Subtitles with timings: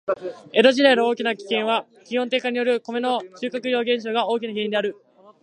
[0.51, 4.95] 江戸時代の大きな飢饉は、気温低下によるコメの収穫量減少が大きな原因である。